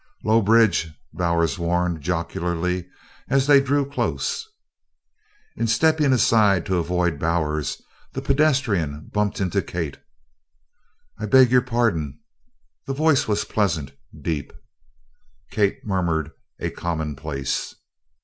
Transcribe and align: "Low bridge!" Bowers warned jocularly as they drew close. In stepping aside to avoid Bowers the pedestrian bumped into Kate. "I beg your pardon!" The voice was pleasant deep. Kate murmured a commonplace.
"Low 0.23 0.41
bridge!" 0.41 0.87
Bowers 1.13 1.59
warned 1.59 2.01
jocularly 2.01 2.89
as 3.29 3.45
they 3.45 3.61
drew 3.61 3.85
close. 3.87 4.47
In 5.55 5.67
stepping 5.67 6.11
aside 6.11 6.65
to 6.65 6.77
avoid 6.77 7.19
Bowers 7.19 7.79
the 8.13 8.21
pedestrian 8.23 9.11
bumped 9.13 9.39
into 9.39 9.61
Kate. 9.61 9.99
"I 11.19 11.27
beg 11.27 11.51
your 11.51 11.61
pardon!" 11.61 12.19
The 12.87 12.95
voice 12.95 13.27
was 13.27 13.45
pleasant 13.45 13.91
deep. 14.19 14.51
Kate 15.51 15.85
murmured 15.85 16.31
a 16.59 16.71
commonplace. 16.71 17.75